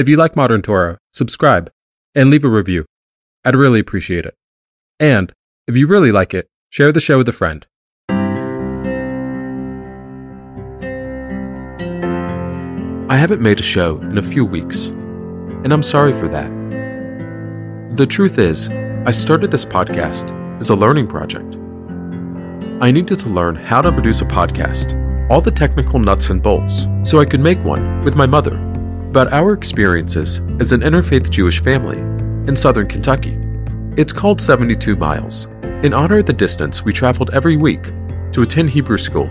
[0.00, 1.70] If you like Modern Torah, subscribe
[2.14, 2.86] and leave a review.
[3.44, 4.34] I'd really appreciate it.
[4.98, 5.30] And
[5.68, 7.66] if you really like it, share the show with a friend.
[13.10, 16.48] I haven't made a show in a few weeks, and I'm sorry for that.
[17.98, 18.70] The truth is,
[19.04, 21.58] I started this podcast as a learning project.
[22.82, 24.96] I needed to learn how to produce a podcast,
[25.28, 28.69] all the technical nuts and bolts, so I could make one with my mother
[29.10, 31.98] about our experiences as an interfaith Jewish family
[32.48, 33.36] in southern Kentucky.
[33.96, 35.46] It's called 72 Miles,
[35.82, 37.82] in honor of the distance we traveled every week
[38.30, 39.26] to attend Hebrew school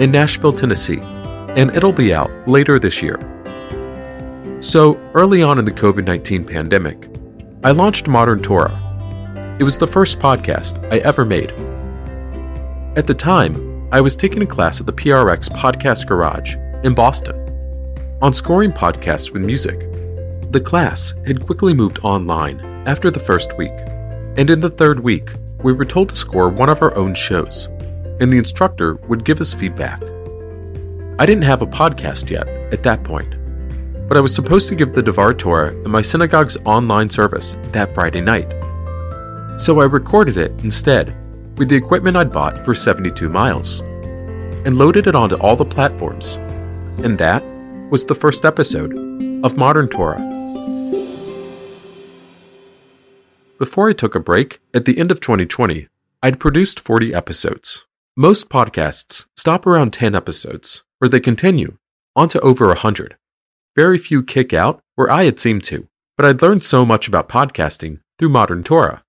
[0.00, 3.20] in Nashville, Tennessee, and it'll be out later this year.
[4.60, 7.08] So, early on in the COVID 19 pandemic,
[7.62, 8.76] I launched Modern Torah.
[9.60, 11.50] It was the first podcast I ever made.
[12.98, 17.49] At the time, I was taking a class at the PRX Podcast Garage in Boston
[18.22, 19.90] on scoring podcasts with music.
[20.52, 23.72] The class had quickly moved online after the first week,
[24.36, 25.30] and in the third week,
[25.62, 27.66] we were told to score one of our own shows,
[28.20, 30.02] and the instructor would give us feedback.
[31.18, 33.34] I didn't have a podcast yet at that point,
[34.08, 37.94] but I was supposed to give the Devar Torah in my synagogue's online service that
[37.94, 38.50] Friday night.
[39.58, 41.16] So I recorded it instead
[41.58, 46.36] with the equipment I'd bought for 72 miles and loaded it onto all the platforms.
[47.04, 47.42] And that
[47.90, 48.92] was the first episode
[49.44, 50.20] of Modern Torah.
[53.58, 55.88] Before I took a break, at the end of 2020,
[56.22, 57.86] I'd produced 40 episodes.
[58.16, 61.78] Most podcasts stop around 10 episodes, or they continue
[62.14, 63.16] on to over 100.
[63.74, 67.28] Very few kick out where I had seemed to, but I'd learned so much about
[67.28, 69.02] podcasting through Modern Torah,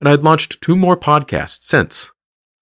[0.00, 2.12] and I'd launched two more podcasts since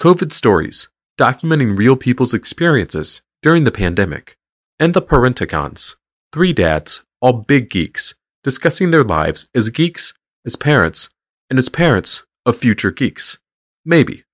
[0.00, 4.36] COVID Stories, documenting real people's experiences during the pandemic,
[4.78, 5.96] and the Parenticons,
[6.32, 11.10] three dads, all big geeks, discussing their lives as geeks, as parents,
[11.48, 13.38] and as parents of future geeks.
[13.84, 14.24] Maybe.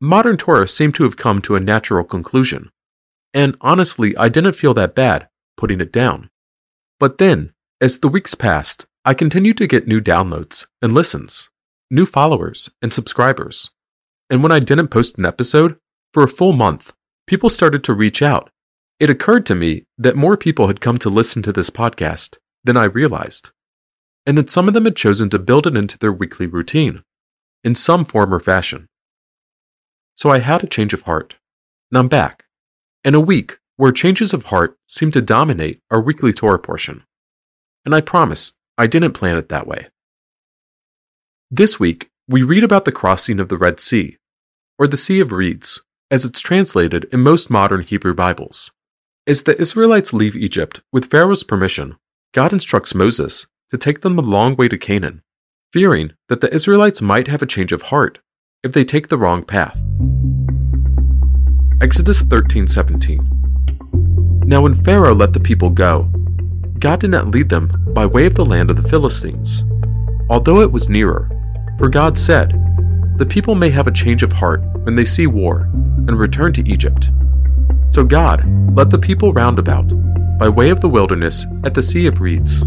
[0.00, 2.70] Modern Torah seemed to have come to a natural conclusion,
[3.32, 6.30] and honestly, I didn't feel that bad putting it down.
[6.98, 11.50] But then, as the weeks passed, I continued to get new downloads and listens,
[11.90, 13.70] new followers and subscribers.
[14.28, 15.76] And when I didn't post an episode
[16.12, 16.92] for a full month,
[17.26, 18.50] people started to reach out
[19.00, 22.76] it occurred to me that more people had come to listen to this podcast than
[22.76, 23.50] I realized,
[24.26, 27.02] and that some of them had chosen to build it into their weekly routine,
[27.64, 28.88] in some form or fashion.
[30.16, 31.36] So I had a change of heart,
[31.90, 32.44] and I'm back,
[33.02, 37.02] in a week where changes of heart seem to dominate our weekly Torah portion.
[37.86, 39.88] And I promise I didn't plan it that way.
[41.50, 44.18] This week, we read about the crossing of the Red Sea,
[44.78, 48.70] or the Sea of Reeds, as it's translated in most modern Hebrew Bibles.
[49.30, 51.96] As the Israelites leave Egypt with Pharaoh's permission,
[52.34, 55.22] God instructs Moses to take them a long way to Canaan,
[55.72, 58.18] fearing that the Israelites might have a change of heart
[58.64, 59.80] if they take the wrong path.
[61.80, 63.20] Exodus 13:17
[64.48, 66.10] Now when Pharaoh let the people go,
[66.80, 69.62] God did not lead them by way of the land of the Philistines,
[70.28, 71.30] although it was nearer,
[71.78, 72.48] for God said,
[73.16, 75.70] The people may have a change of heart when they see war
[76.08, 77.12] and return to Egypt.
[77.90, 78.44] So God
[78.76, 79.88] led the people round about,
[80.38, 82.64] by way of the wilderness at the Sea of Reeds.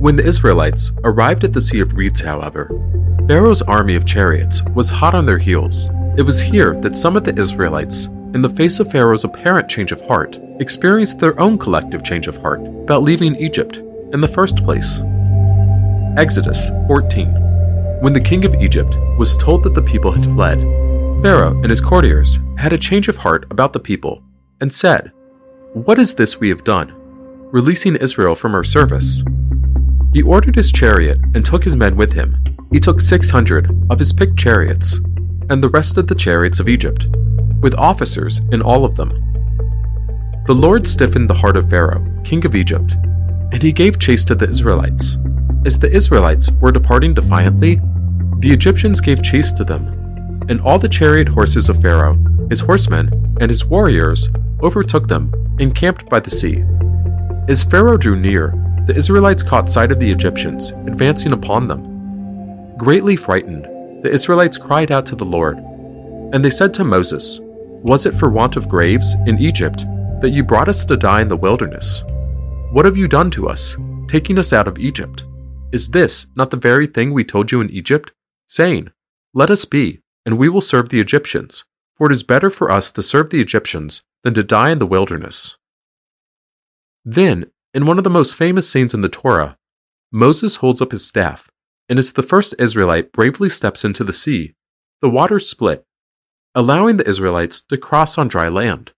[0.00, 2.68] When the Israelites arrived at the Sea of Reeds, however,
[3.28, 5.88] Pharaoh's army of chariots was hot on their heels.
[6.16, 9.92] It was here that some of the Israelites, in the face of Pharaoh's apparent change
[9.92, 13.76] of heart, experienced their own collective change of heart about leaving Egypt
[14.12, 15.00] in the first place.
[16.16, 17.28] Exodus 14
[18.00, 20.85] When the king of Egypt was told that the people had fled,
[21.22, 24.22] Pharaoh and his courtiers had a change of heart about the people
[24.60, 25.12] and said,
[25.72, 26.92] What is this we have done,
[27.50, 29.24] releasing Israel from our service?
[30.12, 32.36] He ordered his chariot and took his men with him.
[32.70, 35.00] He took 600 of his picked chariots
[35.48, 37.08] and the rest of the chariots of Egypt,
[37.60, 39.10] with officers in all of them.
[40.46, 42.92] The Lord stiffened the heart of Pharaoh, king of Egypt,
[43.52, 45.16] and he gave chase to the Israelites.
[45.64, 47.80] As the Israelites were departing defiantly,
[48.38, 50.05] the Egyptians gave chase to them
[50.48, 54.28] and all the chariot horses of Pharaoh, his horsemen, and his warriors
[54.62, 56.64] overtook them and camped by the sea.
[57.48, 58.54] As Pharaoh drew near,
[58.86, 62.76] the Israelites caught sight of the Egyptians advancing upon them.
[62.76, 63.64] Greatly frightened,
[64.02, 65.58] the Israelites cried out to the Lord,
[66.32, 67.40] and they said to Moses,
[67.82, 69.84] Was it for want of graves in Egypt
[70.20, 72.04] that you brought us to die in the wilderness?
[72.70, 73.76] What have you done to us,
[74.08, 75.24] taking us out of Egypt?
[75.72, 78.12] Is this not the very thing we told you in Egypt,
[78.46, 78.92] saying,
[79.34, 81.64] Let us be, and we will serve the Egyptians,
[81.96, 84.86] for it is better for us to serve the Egyptians than to die in the
[84.86, 85.56] wilderness.
[87.04, 89.58] Then, In one of the most famous scenes in the Torah,
[90.10, 91.50] Moses holds up his staff,
[91.90, 94.54] and as the first Israelite bravely steps into the sea,
[95.02, 95.84] the waters split,
[96.54, 98.92] allowing the Israelites to cross on dry land.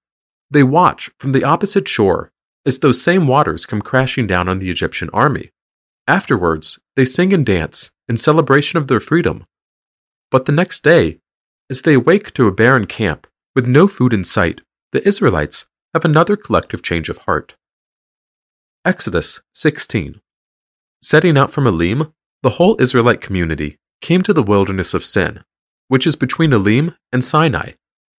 [0.49, 2.31] They watch from the opposite shore
[2.65, 5.51] as those same waters come crashing down on the Egyptian army.
[6.07, 9.45] Afterwards, they sing and dance in celebration of their freedom.
[10.31, 11.21] But the next day,
[11.71, 14.61] as they awake to a barren camp with no food in sight,
[14.93, 17.57] the Israelites have another collective change of heart.
[18.85, 20.21] Exodus 16.
[21.03, 25.45] Setting out from Elim, the whole Israelite community came to the wilderness of Sin,
[25.89, 27.73] which is between Elim and Sinai,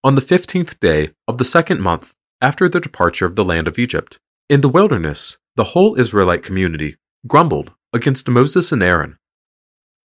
[0.03, 3.77] on the fifteenth day of the second month after the departure of the land of
[3.77, 4.19] Egypt.
[4.49, 6.97] In the wilderness, the whole Israelite community
[7.27, 9.17] grumbled against Moses and Aaron.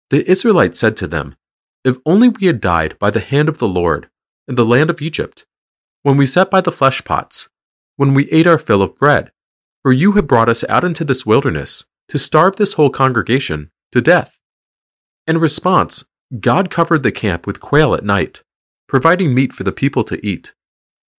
[0.09, 1.35] The Israelites said to them,
[1.83, 4.09] If only we had died by the hand of the Lord
[4.47, 5.45] in the land of Egypt,
[6.03, 7.49] when we sat by the flesh pots,
[7.95, 9.31] when we ate our fill of bread,
[9.81, 14.01] for you have brought us out into this wilderness to starve this whole congregation to
[14.01, 14.37] death.
[15.25, 16.03] In response,
[16.39, 18.43] God covered the camp with quail at night,
[18.87, 20.53] providing meat for the people to eat,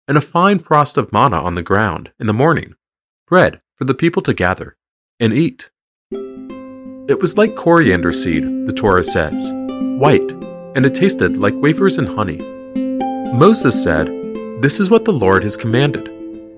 [0.06, 2.74] and a fine frost of manna on the ground in the morning,
[3.26, 4.76] bread for the people to gather
[5.18, 5.70] and eat.
[6.12, 9.50] It was like coriander seed, the Torah says,
[9.98, 10.32] white,
[10.74, 12.38] and it tasted like wafers and honey.
[13.36, 14.06] Moses said,
[14.62, 16.08] This is what the Lord has commanded.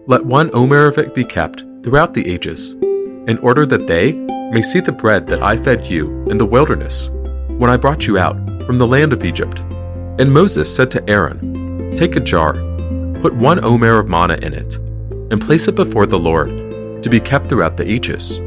[0.07, 4.13] Let one omer of it be kept throughout the ages, in order that they
[4.53, 7.09] may see the bread that I fed you in the wilderness,
[7.59, 9.61] when I brought you out from the land of Egypt.
[10.19, 12.55] And Moses said to Aaron, Take a jar,
[13.21, 14.77] put one omer of manna in it,
[15.31, 16.49] and place it before the Lord,
[17.03, 18.41] to be kept throughout the ages.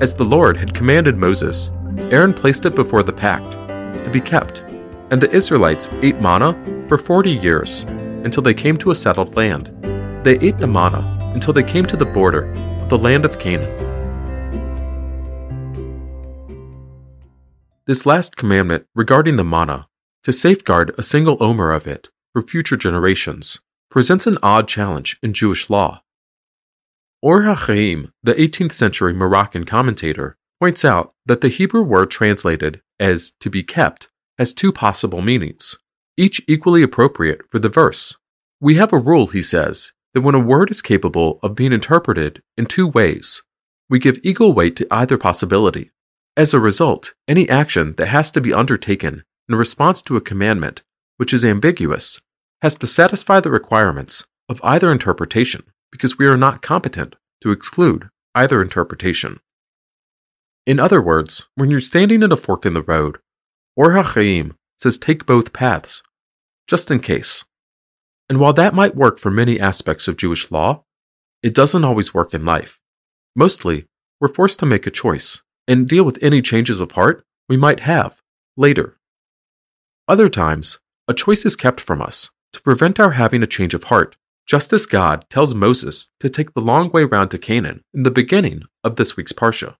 [0.00, 1.70] As the Lord had commanded Moses,
[2.10, 3.50] Aaron placed it before the pact,
[4.04, 4.64] to be kept.
[5.10, 6.54] And the Israelites ate manna
[6.86, 7.82] for forty years,
[8.24, 9.66] until they came to a settled land.
[10.24, 12.52] They ate the manna until they came to the border
[12.82, 13.76] of the land of Canaan.
[17.86, 19.88] This last commandment regarding the manna,
[20.22, 23.58] to safeguard a single omer of it for future generations,
[23.90, 26.04] presents an odd challenge in Jewish law.
[27.20, 33.32] Or HaChaim, the 18th century Moroccan commentator, points out that the Hebrew word translated as
[33.40, 34.08] to be kept
[34.40, 35.76] has two possible meanings,
[36.16, 38.16] each equally appropriate for the verse.
[38.58, 42.42] We have a rule, he says, that when a word is capable of being interpreted
[42.56, 43.42] in two ways,
[43.90, 45.90] we give equal weight to either possibility.
[46.38, 50.82] As a result, any action that has to be undertaken in response to a commandment
[51.18, 52.18] which is ambiguous
[52.62, 58.08] has to satisfy the requirements of either interpretation because we are not competent to exclude
[58.34, 59.38] either interpretation.
[60.64, 63.18] In other words, when you're standing at a fork in the road,
[63.76, 66.02] Or HaChaim says take both paths,
[66.66, 67.44] just in case.
[68.28, 70.84] And while that might work for many aspects of Jewish law,
[71.42, 72.78] it doesn't always work in life.
[73.34, 73.86] Mostly,
[74.20, 77.80] we're forced to make a choice and deal with any changes of heart we might
[77.80, 78.20] have
[78.56, 78.98] later.
[80.06, 80.78] Other times,
[81.08, 84.16] a choice is kept from us to prevent our having a change of heart,
[84.46, 88.10] just as God tells Moses to take the long way round to Canaan in the
[88.10, 89.76] beginning of this week's Parsha.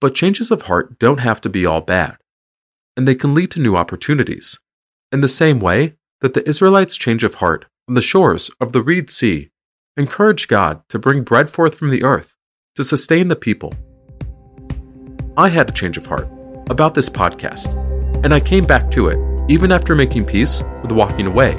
[0.00, 2.18] But changes of heart don't have to be all bad,
[2.96, 4.58] and they can lead to new opportunities.
[5.12, 8.82] In the same way, that the Israelites' change of heart on the shores of the
[8.82, 9.50] Reed Sea
[9.96, 12.34] encouraged God to bring bread forth from the earth
[12.74, 13.72] to sustain the people.
[15.36, 16.28] I had a change of heart
[16.70, 17.74] about this podcast,
[18.24, 19.18] and I came back to it
[19.48, 21.54] even after making peace with walking away.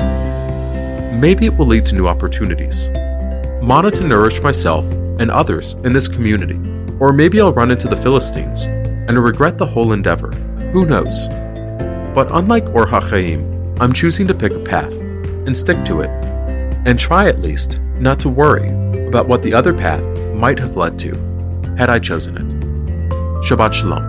[1.18, 2.88] Maybe it will lead to new opportunities.
[3.64, 4.86] Manna to nourish myself
[5.20, 6.60] and others in this community,
[7.00, 10.32] or maybe I'll run into the Philistines and regret the whole endeavor.
[10.74, 11.28] Who knows?
[12.14, 16.10] But unlike Or HaChaim, I'm choosing to pick a path and stick to it,
[16.86, 18.70] and try at least not to worry
[19.08, 20.04] about what the other path
[20.36, 21.16] might have led to
[21.78, 23.10] had I chosen it.
[23.44, 24.06] Shabbat Shalom.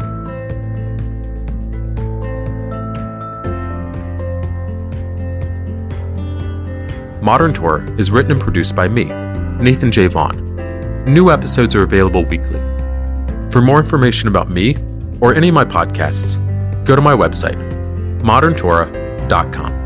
[7.23, 9.05] Modern Torah is written and produced by me,
[9.63, 10.07] Nathan J.
[10.07, 10.57] Vaughn.
[11.05, 12.61] New episodes are available weekly.
[13.51, 14.77] For more information about me
[15.21, 16.39] or any of my podcasts,
[16.89, 17.59] go to my website,
[18.23, 19.78] moderntorah.com.